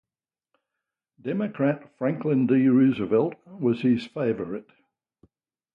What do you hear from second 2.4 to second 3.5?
D. Roosevelt